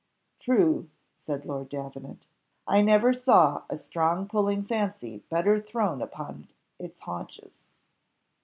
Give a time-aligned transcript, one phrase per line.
[0.39, 2.25] "True," said Lord Davenant;
[2.65, 6.47] "I never saw a strong pulling fancy better thrown upon
[6.79, 7.65] its haunches."